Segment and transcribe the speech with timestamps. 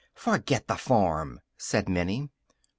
[0.15, 2.31] "Forget the farm," said Minnie.